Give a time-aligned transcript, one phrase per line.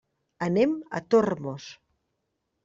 [0.45, 1.69] Anem a Tormos.